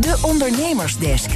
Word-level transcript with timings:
De 0.00 0.18
Ondernemersdesk. 0.22 1.30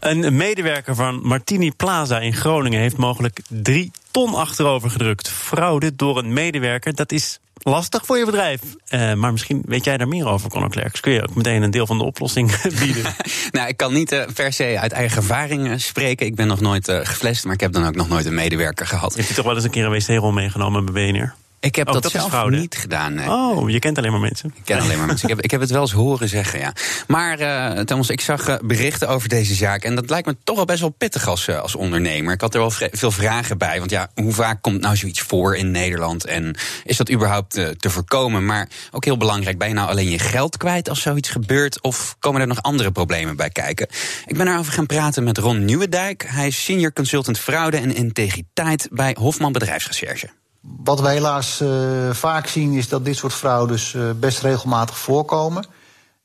Een 0.00 0.36
medewerker 0.36 0.94
van 0.94 1.20
Martini 1.22 1.72
Plaza 1.72 2.20
in 2.20 2.34
Groningen 2.34 2.80
heeft 2.80 2.96
mogelijk 2.96 3.40
drie 3.48 3.90
ton 4.10 4.34
achterover 4.34 4.90
gedrukt. 4.90 5.28
Fraude 5.28 5.96
door 5.96 6.18
een 6.18 6.32
medewerker, 6.32 6.94
dat 6.94 7.12
is 7.12 7.40
lastig 7.58 8.06
voor 8.06 8.18
je 8.18 8.24
bedrijf. 8.24 8.60
Uh, 8.90 9.14
maar 9.14 9.32
misschien 9.32 9.62
weet 9.66 9.84
jij 9.84 9.96
daar 9.96 10.08
meer 10.08 10.28
over, 10.28 10.50
Conor 10.50 10.70
Klerks. 10.70 11.00
Kun 11.00 11.12
je 11.12 11.22
ook 11.22 11.34
meteen 11.34 11.62
een 11.62 11.70
deel 11.70 11.86
van 11.86 11.98
de 11.98 12.04
oplossing 12.04 12.60
bieden? 12.80 13.02
nou, 13.50 13.68
ik 13.68 13.76
kan 13.76 13.92
niet 13.92 14.12
uh, 14.12 14.22
per 14.34 14.52
se 14.52 14.76
uit 14.80 14.92
eigen 14.92 15.16
ervaring 15.16 15.66
uh, 15.66 15.72
spreken. 15.76 16.26
Ik 16.26 16.34
ben 16.34 16.46
nog 16.46 16.60
nooit 16.60 16.90
geflasht, 16.90 17.44
maar 17.44 17.54
ik 17.54 17.60
heb 17.60 17.72
dan 17.72 17.86
ook 17.86 17.96
nog 17.96 18.08
nooit 18.08 18.26
een 18.26 18.34
medewerker 18.34 18.86
gehad. 18.86 19.14
Heeft 19.14 19.28
je 19.28 19.34
toch 19.34 19.44
wel 19.44 19.54
eens 19.54 19.64
een 19.64 19.70
keer 19.70 19.84
een 19.84 19.90
wc-rol 19.90 20.32
meegenomen 20.32 20.84
bij 20.84 21.12
BNR? 21.12 21.34
Ik 21.66 21.74
heb 21.74 21.88
Oh, 21.88 21.92
dat, 21.94 22.10
zelf 22.10 22.48
niet 22.48 22.76
gedaan. 22.76 23.14
nee. 23.14 23.30
Oh, 23.30 23.70
je 23.70 23.78
kent 23.78 23.98
alleen 23.98 24.10
maar 24.10 24.20
mensen. 24.20 24.52
Ik 24.56 24.64
ken 24.64 24.80
alleen 24.80 24.98
maar 24.98 25.06
mensen. 25.06 25.28
Ik 25.28 25.34
heb, 25.34 25.44
ik 25.44 25.50
heb 25.50 25.60
het 25.60 25.70
wel 25.70 25.80
eens 25.80 25.92
horen 25.92 26.28
zeggen, 26.28 26.58
ja. 26.58 26.72
Maar 27.06 27.38
eh, 27.38 27.80
Thomas, 27.80 28.10
ik 28.10 28.20
zag 28.20 28.48
eh, 28.48 28.56
berichten 28.64 29.08
over 29.08 29.28
deze 29.28 29.54
zaak. 29.54 29.84
En 29.84 29.94
dat 29.94 30.10
lijkt 30.10 30.26
me 30.26 30.36
toch 30.44 30.56
wel 30.56 30.64
best 30.64 30.80
wel 30.80 30.88
pittig 30.88 31.28
als, 31.28 31.48
eh, 31.48 31.60
als 31.60 31.74
ondernemer. 31.74 32.32
Ik 32.34 32.40
had 32.40 32.54
er 32.54 32.60
wel 32.60 32.70
veel 32.90 33.10
vragen 33.10 33.58
bij. 33.58 33.78
Want 33.78 33.90
ja, 33.90 34.08
hoe 34.14 34.32
vaak 34.32 34.62
komt 34.62 34.80
nou 34.80 34.96
zoiets 34.96 35.20
voor 35.20 35.56
in 35.56 35.70
Nederland? 35.70 36.24
En 36.24 36.56
is 36.84 36.96
dat 36.96 37.10
überhaupt 37.10 37.50
te 37.50 37.90
voorkomen? 37.90 38.46
Maar 38.46 38.68
ook 38.90 39.04
heel 39.04 39.16
belangrijk, 39.16 39.58
ben 39.58 39.68
je 39.68 39.74
nou 39.74 39.88
alleen 39.88 40.10
je 40.10 40.18
geld 40.18 40.56
kwijt 40.56 40.88
als 40.88 41.00
zoiets 41.00 41.28
gebeurt? 41.28 41.82
Of 41.82 42.16
komen 42.18 42.40
er 42.40 42.46
nog 42.46 42.62
andere 42.62 42.90
problemen 42.90 43.36
bij 43.36 43.50
kijken? 43.50 43.88
Ik 44.26 44.36
ben 44.36 44.48
erover 44.48 44.72
gaan 44.72 44.86
praten 44.86 45.24
met 45.24 45.38
Ron 45.38 45.64
Nieuwendijk. 45.64 46.24
Hij 46.28 46.46
is 46.46 46.64
senior 46.64 46.92
consultant 46.92 47.38
fraude 47.38 47.76
en 47.76 47.94
integriteit 47.94 48.88
bij 48.90 49.16
Hofman 49.18 49.52
Bedrijfsrecherche. 49.52 50.28
Wat 50.84 51.00
wij 51.00 51.12
helaas 51.12 51.60
eh, 51.60 51.68
vaak 52.10 52.46
zien 52.46 52.72
is 52.72 52.88
dat 52.88 53.04
dit 53.04 53.16
soort 53.16 53.32
fraudes 53.32 53.94
eh, 53.94 54.02
best 54.16 54.40
regelmatig 54.40 54.98
voorkomen. 54.98 55.64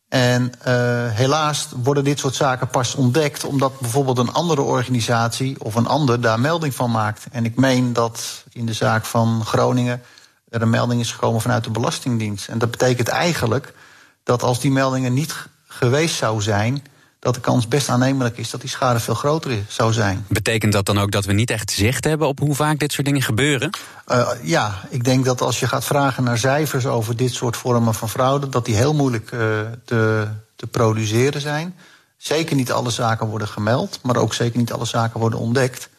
En 0.08 0.54
eh, 0.62 0.74
helaas 1.12 1.68
worden 1.84 2.04
dit 2.04 2.20
soort 2.20 2.36
zaken 2.36 2.68
pas 2.68 2.96
ontdekt 2.96 3.44
omdat 3.44 3.80
bijvoorbeeld 3.80 4.18
een 4.18 4.34
andere 4.34 4.62
organisatie 4.62 5.64
of 5.64 5.76
een 5.76 5.88
ander 5.88 6.22
daar 6.22 6.40
melding 6.40 6.76
van 6.76 6.92
maakt. 6.92 7.26
En 7.32 7.46
ik 7.46 7.56
meen 7.56 7.94
dat 7.94 8.44
in 8.52 8.66
de 8.66 8.74
zaak 8.74 9.06
van 9.06 9.46
Groningen 9.46 10.02
er 10.50 10.62
een 10.62 10.70
melding 10.70 11.02
is 11.02 11.12
gekomen 11.12 11.42
vanuit 11.42 11.64
de 11.64 11.70
Belastingdienst. 11.70 12.48
En 12.48 12.58
dat 12.58 12.72
betekent 12.72 13.08
eigenlijk 13.08 13.74
dat 14.24 14.44
als 14.44 14.60
die 14.60 14.72
meldingen 14.72 15.14
niet 15.14 15.48
geweest 15.68 16.16
zou 16.16 16.42
zijn, 16.42 16.84
dat 17.22 17.34
de 17.34 17.40
kans 17.40 17.68
best 17.68 17.90
aannemelijk 17.90 18.38
is 18.38 18.50
dat 18.50 18.62
die 18.62 18.70
schade 18.70 19.00
veel 19.00 19.14
groter 19.14 19.58
zou 19.68 19.94
zijn. 19.94 20.26
Betekent 20.28 20.74
dat 20.74 20.86
dan 20.86 21.00
ook 21.00 21.12
dat 21.12 21.26
we 21.26 21.34
niet 21.34 21.50
echt 21.50 21.72
zicht 21.72 22.04
hebben 22.04 22.28
op 22.28 22.40
hoe 22.40 22.56
vaak 22.56 22.80
dit 22.80 22.92
soort 22.92 23.06
dingen 23.06 23.22
gebeuren? 23.22 23.70
Uh, 24.08 24.30
ja, 24.44 24.82
ik 24.90 25.04
denk 25.04 25.26
dat 25.26 25.42
als 25.42 25.60
je 25.60 25.68
gaat 25.68 25.86
vragen 25.86 26.24
naar 26.24 26.38
cijfers 26.38 26.86
over 26.86 27.16
dit 27.16 27.34
soort 27.34 27.58
vormen 27.58 27.94
van 27.94 28.10
fraude, 28.10 28.50
dat 28.50 28.66
die 28.66 28.76
heel 28.76 28.94
moeilijk 28.94 29.32
uh, 29.32 29.40
te, 29.86 30.28
te 30.56 30.68
produceren 30.68 31.42
zijn. 31.42 31.76
Zeker 32.18 32.56
niet 32.56 32.72
alle 32.72 32.90
zaken 32.90 33.28
worden 33.28 33.48
gemeld, 33.48 34.00
maar 34.04 34.16
ook 34.16 34.34
zeker 34.34 34.60
niet 34.60 34.72
alle 34.72 34.86
zaken 34.86 35.20
worden 35.20 35.40
ontdekt. 35.40 35.90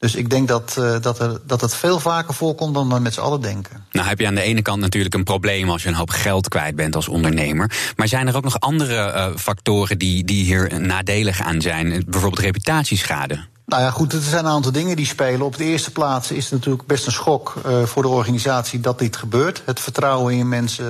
Dus 0.00 0.14
ik 0.14 0.30
denk 0.30 0.48
dat, 0.48 0.76
uh, 0.78 1.00
dat, 1.00 1.18
er, 1.18 1.40
dat 1.46 1.60
het 1.60 1.74
veel 1.74 2.00
vaker 2.00 2.34
voorkomt 2.34 2.74
dan 2.74 2.88
we 2.88 3.00
met 3.00 3.14
z'n 3.14 3.20
allen 3.20 3.40
denken. 3.40 3.84
Nou 3.92 4.08
heb 4.08 4.20
je 4.20 4.26
aan 4.26 4.34
de 4.34 4.40
ene 4.40 4.62
kant 4.62 4.80
natuurlijk 4.80 5.14
een 5.14 5.24
probleem 5.24 5.70
als 5.70 5.82
je 5.82 5.88
een 5.88 5.94
hoop 5.94 6.10
geld 6.10 6.48
kwijt 6.48 6.76
bent 6.76 6.96
als 6.96 7.08
ondernemer. 7.08 7.70
Maar 7.96 8.08
zijn 8.08 8.28
er 8.28 8.36
ook 8.36 8.44
nog 8.44 8.60
andere 8.60 8.94
uh, 8.94 9.26
factoren 9.36 9.98
die, 9.98 10.24
die 10.24 10.44
hier 10.44 10.80
nadelig 10.80 11.40
aan 11.40 11.60
zijn? 11.60 12.04
Bijvoorbeeld 12.06 12.42
reputatieschade? 12.42 13.44
Nou 13.66 13.82
ja, 13.82 13.90
goed, 13.90 14.12
er 14.12 14.20
zijn 14.20 14.44
een 14.44 14.50
aantal 14.50 14.72
dingen 14.72 14.96
die 14.96 15.06
spelen. 15.06 15.42
Op 15.42 15.56
de 15.56 15.64
eerste 15.64 15.90
plaats 15.90 16.30
is 16.30 16.44
het 16.44 16.52
natuurlijk 16.52 16.86
best 16.86 17.06
een 17.06 17.12
schok 17.12 17.54
uh, 17.66 17.82
voor 17.82 18.02
de 18.02 18.08
organisatie 18.08 18.80
dat 18.80 18.98
dit 18.98 19.16
gebeurt. 19.16 19.62
Het 19.64 19.80
vertrouwen 19.80 20.34
in 20.34 20.48
mensen, 20.48 20.86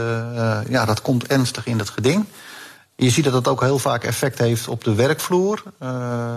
ja, 0.68 0.84
dat 0.84 1.02
komt 1.02 1.26
ernstig 1.26 1.66
in 1.66 1.78
het 1.78 1.90
geding. 1.90 2.26
Je 3.00 3.10
ziet 3.10 3.24
dat 3.24 3.32
het 3.32 3.48
ook 3.48 3.60
heel 3.60 3.78
vaak 3.78 4.04
effect 4.04 4.38
heeft 4.38 4.68
op 4.68 4.84
de 4.84 4.94
werkvloer. 4.94 5.62
Uh, 5.82 6.34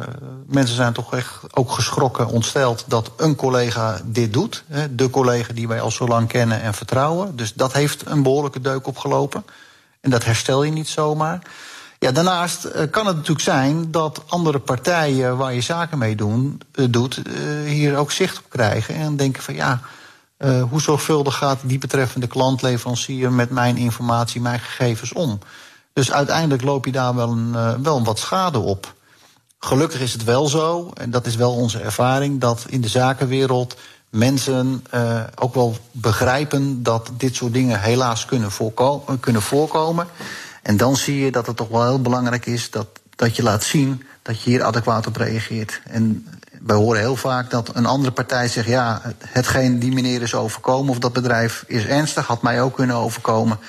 mensen 0.47 0.75
zijn 0.75 0.93
toch 0.93 1.13
echt 1.13 1.39
ook 1.51 1.71
geschrokken, 1.71 2.27
ontsteld 2.27 2.85
dat 2.87 3.11
een 3.17 3.35
collega 3.35 4.01
dit 4.05 4.33
doet. 4.33 4.63
Hè, 4.67 4.95
de 4.95 5.09
collega 5.09 5.53
die 5.53 5.67
wij 5.67 5.81
al 5.81 5.91
zo 5.91 6.07
lang 6.07 6.27
kennen 6.27 6.61
en 6.61 6.73
vertrouwen. 6.73 7.35
Dus 7.35 7.53
dat 7.53 7.73
heeft 7.73 8.05
een 8.05 8.23
behoorlijke 8.23 8.61
deuk 8.61 8.87
opgelopen. 8.87 9.45
En 10.01 10.09
dat 10.09 10.25
herstel 10.25 10.63
je 10.63 10.71
niet 10.71 10.87
zomaar. 10.87 11.39
Ja, 11.99 12.11
daarnaast 12.11 12.65
uh, 12.65 12.71
kan 12.91 13.05
het 13.05 13.15
natuurlijk 13.15 13.45
zijn 13.45 13.91
dat 13.91 14.23
andere 14.27 14.59
partijen 14.59 15.37
waar 15.37 15.53
je 15.53 15.61
zaken 15.61 15.97
mee 15.97 16.15
doen, 16.15 16.61
uh, 16.75 16.85
doet, 16.89 17.21
hier 17.65 17.97
ook 17.97 18.11
zicht 18.11 18.37
op 18.37 18.49
krijgen. 18.49 18.95
En 18.95 19.15
denken 19.15 19.43
van 19.43 19.55
ja, 19.55 19.79
hoe 20.69 20.81
zorgvuldig 20.81 21.35
gaat 21.35 21.59
die 21.63 21.77
betreffende 21.77 22.27
klantleverancier 22.27 23.31
met 23.31 23.49
mijn 23.49 23.77
informatie, 23.77 24.41
mijn 24.41 24.59
gegevens 24.59 25.13
om? 25.13 25.39
Dus 25.93 26.11
uiteindelijk 26.11 26.63
loop 26.63 26.85
je 26.85 26.91
daar 26.91 27.15
wel, 27.15 27.31
een, 27.31 27.83
wel 27.83 28.03
wat 28.03 28.19
schade 28.19 28.59
op. 28.59 28.93
Gelukkig 29.59 29.99
is 29.99 30.13
het 30.13 30.23
wel 30.23 30.47
zo, 30.47 30.91
en 30.93 31.11
dat 31.11 31.25
is 31.25 31.35
wel 31.35 31.53
onze 31.53 31.79
ervaring, 31.79 32.39
dat 32.39 32.65
in 32.69 32.81
de 32.81 32.87
zakenwereld 32.87 33.75
mensen 34.09 34.85
uh, 34.93 35.23
ook 35.35 35.53
wel 35.53 35.77
begrijpen 35.91 36.83
dat 36.83 37.09
dit 37.17 37.35
soort 37.35 37.53
dingen 37.53 37.81
helaas 37.81 38.25
kunnen, 38.25 38.49
kunnen 39.19 39.41
voorkomen. 39.41 40.07
En 40.61 40.77
dan 40.77 40.95
zie 40.95 41.19
je 41.19 41.31
dat 41.31 41.47
het 41.47 41.55
toch 41.55 41.67
wel 41.67 41.83
heel 41.83 42.01
belangrijk 42.01 42.45
is 42.45 42.71
dat, 42.71 42.87
dat 43.15 43.35
je 43.35 43.43
laat 43.43 43.63
zien 43.63 44.03
dat 44.21 44.41
je 44.41 44.49
hier 44.49 44.63
adequaat 44.63 45.07
op 45.07 45.15
reageert. 45.15 45.81
En 45.83 46.27
wij 46.61 46.75
horen 46.75 46.99
heel 46.99 47.15
vaak 47.15 47.49
dat 47.49 47.75
een 47.75 47.85
andere 47.85 48.11
partij 48.11 48.47
zegt: 48.47 48.67
ja, 48.67 49.01
hetgeen 49.25 49.79
die 49.79 49.93
meneer 49.93 50.21
is 50.21 50.35
overkomen 50.35 50.89
of 50.89 50.99
dat 50.99 51.13
bedrijf 51.13 51.63
is 51.67 51.85
ernstig, 51.85 52.27
had 52.27 52.41
mij 52.41 52.61
ook 52.61 52.75
kunnen 52.75 52.95
overkomen. 52.95 53.59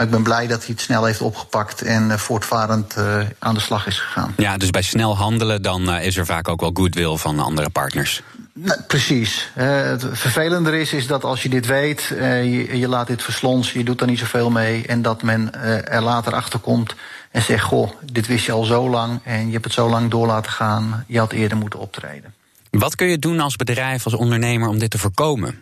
Maar 0.00 0.08
ik 0.08 0.14
ben 0.14 0.24
blij 0.24 0.46
dat 0.46 0.58
hij 0.64 0.68
het 0.70 0.80
snel 0.80 1.04
heeft 1.04 1.20
opgepakt 1.20 1.82
en 1.82 2.08
uh, 2.08 2.16
voortvarend 2.16 2.94
uh, 2.98 3.20
aan 3.38 3.54
de 3.54 3.60
slag 3.60 3.86
is 3.86 3.98
gegaan. 3.98 4.34
Ja, 4.36 4.56
dus 4.56 4.70
bij 4.70 4.82
snel 4.82 5.16
handelen 5.16 5.62
dan 5.62 5.94
uh, 5.94 6.04
is 6.04 6.16
er 6.16 6.26
vaak 6.26 6.48
ook 6.48 6.60
wel 6.60 6.70
goodwill 6.74 7.16
van 7.16 7.38
andere 7.38 7.70
partners. 7.70 8.22
Nou, 8.52 8.80
precies. 8.86 9.50
Uh, 9.58 9.82
het 9.82 10.04
vervelender 10.12 10.74
is, 10.74 10.92
is 10.92 11.06
dat 11.06 11.24
als 11.24 11.42
je 11.42 11.48
dit 11.48 11.66
weet, 11.66 12.10
uh, 12.12 12.44
je, 12.44 12.78
je, 12.78 12.88
laat 12.88 13.06
dit 13.06 13.22
verslonsen, 13.22 13.78
je 13.78 13.84
doet 13.84 14.00
er 14.00 14.06
niet 14.06 14.18
zoveel 14.18 14.50
mee. 14.50 14.86
En 14.86 15.02
dat 15.02 15.22
men 15.22 15.50
uh, 15.56 15.92
er 15.92 16.02
later 16.02 16.34
achter 16.34 16.58
komt 16.58 16.94
en 17.30 17.42
zegt: 17.42 17.64
Goh, 17.64 17.90
dit 18.12 18.26
wist 18.26 18.46
je 18.46 18.52
al 18.52 18.64
zo 18.64 18.90
lang 18.90 19.20
en 19.24 19.46
je 19.46 19.52
hebt 19.52 19.64
het 19.64 19.74
zo 19.74 19.88
lang 19.88 20.10
door 20.10 20.26
laten 20.26 20.52
gaan. 20.52 21.04
Je 21.06 21.18
had 21.18 21.32
eerder 21.32 21.58
moeten 21.58 21.78
optreden. 21.78 22.34
Wat 22.70 22.94
kun 22.94 23.06
je 23.06 23.18
doen 23.18 23.40
als 23.40 23.56
bedrijf, 23.56 24.04
als 24.04 24.14
ondernemer 24.14 24.68
om 24.68 24.78
dit 24.78 24.90
te 24.90 24.98
voorkomen? 24.98 25.60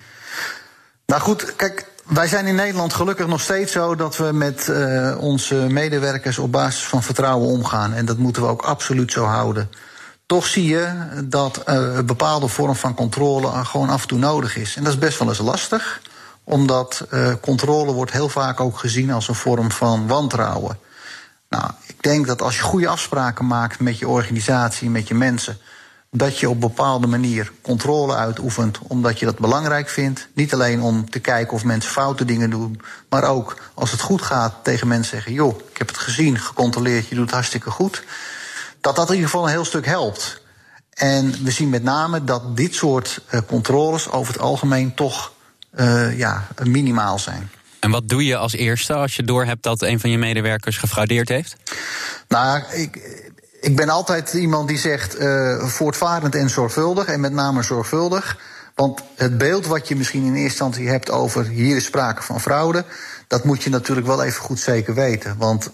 Nou 1.06 1.20
goed, 1.20 1.56
kijk, 1.56 1.86
wij 2.08 2.28
zijn 2.28 2.46
in 2.46 2.54
Nederland 2.54 2.94
gelukkig 2.94 3.26
nog 3.26 3.40
steeds 3.40 3.72
zo 3.72 3.94
dat 3.94 4.16
we 4.16 4.32
met 4.32 4.66
uh, 4.70 5.16
onze 5.20 5.54
medewerkers 5.54 6.38
op 6.38 6.52
basis 6.52 6.84
van 6.84 7.02
vertrouwen 7.02 7.48
omgaan. 7.48 7.92
En 7.92 8.04
dat 8.04 8.16
moeten 8.16 8.42
we 8.42 8.48
ook 8.48 8.62
absoluut 8.62 9.12
zo 9.12 9.24
houden. 9.24 9.70
Toch 10.26 10.46
zie 10.46 10.64
je 10.64 10.92
dat 11.24 11.62
uh, 11.66 11.74
een 11.74 12.06
bepaalde 12.06 12.48
vorm 12.48 12.74
van 12.76 12.94
controle 12.94 13.64
gewoon 13.64 13.88
af 13.88 14.02
en 14.02 14.08
toe 14.08 14.18
nodig 14.18 14.56
is. 14.56 14.76
En 14.76 14.84
dat 14.84 14.92
is 14.92 14.98
best 14.98 15.18
wel 15.18 15.28
eens 15.28 15.38
lastig, 15.38 16.00
omdat 16.44 17.06
uh, 17.10 17.32
controle 17.40 17.92
wordt 17.92 18.12
heel 18.12 18.28
vaak 18.28 18.60
ook 18.60 18.78
gezien 18.78 19.10
als 19.10 19.28
een 19.28 19.34
vorm 19.34 19.70
van 19.70 20.06
wantrouwen. 20.06 20.78
Nou, 21.48 21.70
ik 21.86 22.02
denk 22.02 22.26
dat 22.26 22.42
als 22.42 22.56
je 22.56 22.62
goede 22.62 22.88
afspraken 22.88 23.46
maakt 23.46 23.80
met 23.80 23.98
je 23.98 24.08
organisatie, 24.08 24.90
met 24.90 25.08
je 25.08 25.14
mensen, 25.14 25.58
dat 26.10 26.38
je 26.38 26.48
op 26.48 26.60
bepaalde 26.60 27.06
manier 27.06 27.52
controle 27.62 28.14
uitoefent 28.14 28.78
omdat 28.82 29.18
je 29.18 29.24
dat 29.24 29.38
belangrijk 29.38 29.88
vindt. 29.88 30.28
Niet 30.34 30.52
alleen 30.52 30.80
om 30.80 31.10
te 31.10 31.18
kijken 31.18 31.54
of 31.54 31.64
mensen 31.64 31.90
foute 31.90 32.24
dingen 32.24 32.50
doen, 32.50 32.80
maar 33.08 33.24
ook 33.24 33.56
als 33.74 33.90
het 33.90 34.00
goed 34.00 34.22
gaat 34.22 34.54
tegen 34.62 34.88
mensen 34.88 35.10
zeggen: 35.10 35.32
joh, 35.32 35.60
ik 35.70 35.76
heb 35.76 35.88
het 35.88 35.98
gezien, 35.98 36.38
gecontroleerd, 36.38 37.08
je 37.08 37.14
doet 37.14 37.24
het 37.24 37.34
hartstikke 37.34 37.70
goed. 37.70 38.04
Dat 38.80 38.96
dat 38.96 39.08
in 39.08 39.14
ieder 39.14 39.30
geval 39.30 39.44
een 39.44 39.52
heel 39.52 39.64
stuk 39.64 39.86
helpt. 39.86 40.40
En 40.92 41.44
we 41.44 41.50
zien 41.50 41.68
met 41.68 41.82
name 41.82 42.24
dat 42.24 42.56
dit 42.56 42.74
soort 42.74 43.20
uh, 43.30 43.40
controles 43.46 44.10
over 44.10 44.32
het 44.32 44.42
algemeen 44.42 44.94
toch 44.94 45.32
uh, 45.74 46.18
ja, 46.18 46.46
minimaal 46.62 47.18
zijn. 47.18 47.50
En 47.80 47.90
wat 47.90 48.08
doe 48.08 48.24
je 48.24 48.36
als 48.36 48.52
eerste 48.52 48.94
als 48.94 49.16
je 49.16 49.22
doorhebt 49.22 49.62
dat 49.62 49.82
een 49.82 50.00
van 50.00 50.10
je 50.10 50.18
medewerkers 50.18 50.76
gefraudeerd 50.76 51.28
heeft? 51.28 51.56
Nou, 52.28 52.62
ik, 52.72 52.96
ik 53.60 53.76
ben 53.76 53.88
altijd 53.88 54.32
iemand 54.32 54.68
die 54.68 54.78
zegt 54.78 55.20
uh, 55.20 55.64
voortvarend 55.64 56.34
en 56.34 56.50
zorgvuldig. 56.50 57.06
En 57.06 57.20
met 57.20 57.32
name 57.32 57.62
zorgvuldig. 57.62 58.38
Want 58.74 59.02
het 59.14 59.38
beeld 59.38 59.66
wat 59.66 59.88
je 59.88 59.96
misschien 59.96 60.20
in 60.20 60.28
eerste 60.28 60.42
instantie 60.44 60.88
hebt 60.88 61.10
over 61.10 61.46
hier 61.46 61.76
is 61.76 61.84
sprake 61.84 62.22
van 62.22 62.40
fraude, 62.40 62.84
dat 63.26 63.44
moet 63.44 63.62
je 63.62 63.70
natuurlijk 63.70 64.06
wel 64.06 64.22
even 64.22 64.40
goed 64.40 64.60
zeker 64.60 64.94
weten. 64.94 65.34
Want 65.38 65.70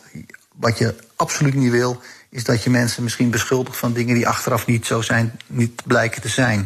wat 0.57 0.79
je 0.79 0.95
absoluut 1.17 1.55
niet 1.55 1.71
wil, 1.71 2.01
is 2.31 2.45
dat 2.45 2.63
je 2.63 2.71
mensen 2.71 3.03
misschien 3.03 3.31
beschuldigt 3.31 3.77
van 3.77 3.93
dingen 3.93 4.15
die 4.15 4.29
achteraf 4.29 4.67
niet 4.67 4.87
zo 4.87 5.01
zijn, 5.01 5.41
niet 5.47 5.83
blijken 5.85 6.23
te 6.23 6.29
zijn. 6.29 6.65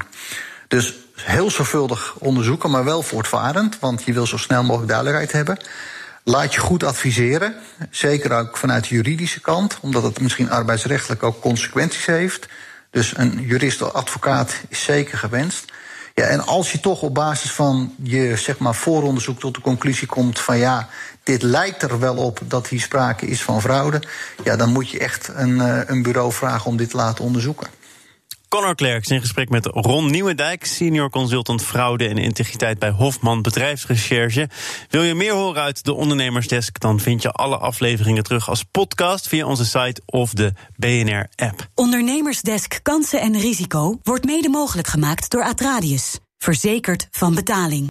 Dus 0.68 0.94
heel 1.14 1.50
zorgvuldig 1.50 2.14
onderzoeken, 2.18 2.70
maar 2.70 2.84
wel 2.84 3.02
voortvarend, 3.02 3.78
want 3.78 4.04
je 4.04 4.12
wil 4.12 4.26
zo 4.26 4.36
snel 4.36 4.62
mogelijk 4.62 4.88
duidelijkheid 4.88 5.32
hebben. 5.32 5.58
Laat 6.28 6.54
je 6.54 6.60
goed 6.60 6.82
adviseren, 6.82 7.54
zeker 7.90 8.32
ook 8.32 8.56
vanuit 8.56 8.88
de 8.88 8.94
juridische 8.94 9.40
kant, 9.40 9.78
omdat 9.80 10.02
het 10.02 10.20
misschien 10.20 10.50
arbeidsrechtelijk 10.50 11.22
ook 11.22 11.40
consequenties 11.40 12.06
heeft. 12.06 12.48
Dus 12.90 13.16
een 13.16 13.40
jurist 13.40 13.82
of 13.82 13.92
advocaat 13.92 14.54
is 14.68 14.82
zeker 14.82 15.18
gewenst. 15.18 15.72
Ja, 16.14 16.24
en 16.24 16.46
als 16.46 16.72
je 16.72 16.80
toch 16.80 17.02
op 17.02 17.14
basis 17.14 17.52
van 17.52 17.94
je 18.02 18.36
zeg 18.36 18.58
maar, 18.58 18.74
vooronderzoek 18.74 19.40
tot 19.40 19.54
de 19.54 19.60
conclusie 19.60 20.06
komt 20.06 20.40
van 20.40 20.58
ja, 20.58 20.88
dit 21.22 21.42
lijkt 21.42 21.82
er 21.82 21.98
wel 21.98 22.16
op 22.16 22.40
dat 22.44 22.68
hier 22.68 22.80
sprake 22.80 23.26
is 23.26 23.42
van 23.42 23.60
fraude, 23.60 24.02
ja, 24.44 24.56
dan 24.56 24.72
moet 24.72 24.90
je 24.90 24.98
echt 24.98 25.30
een, 25.34 25.60
eh, 25.60 25.80
een 25.86 26.02
bureau 26.02 26.32
vragen 26.32 26.66
om 26.66 26.76
dit 26.76 26.90
te 26.90 26.96
laten 26.96 27.24
onderzoeken. 27.24 27.77
Connor 28.48 28.74
Klerks 28.74 29.08
in 29.08 29.20
gesprek 29.20 29.48
met 29.48 29.66
Ron 29.66 30.10
Nieuwendijk, 30.10 30.64
senior 30.64 31.10
consultant 31.10 31.62
fraude 31.62 32.08
en 32.08 32.18
integriteit 32.18 32.78
bij 32.78 32.90
Hofman 32.90 33.42
Bedrijfsrecherche. 33.42 34.48
Wil 34.88 35.02
je 35.02 35.14
meer 35.14 35.32
horen 35.32 35.62
uit 35.62 35.84
de 35.84 35.94
ondernemersdesk? 35.94 36.80
Dan 36.80 37.00
vind 37.00 37.22
je 37.22 37.30
alle 37.30 37.56
afleveringen 37.56 38.22
terug 38.22 38.48
als 38.48 38.62
podcast 38.62 39.28
via 39.28 39.46
onze 39.46 39.64
site 39.64 40.02
of 40.06 40.32
de 40.32 40.52
BNR-app. 40.76 41.68
Ondernemersdesk 41.74 42.80
kansen 42.82 43.20
en 43.20 43.38
risico 43.38 43.98
wordt 44.02 44.24
mede 44.24 44.48
mogelijk 44.48 44.88
gemaakt 44.88 45.30
door 45.30 45.42
Atradius. 45.42 46.18
Verzekerd 46.38 47.08
van 47.10 47.34
betaling. 47.34 47.86